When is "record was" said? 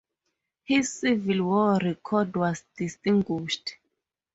1.83-2.63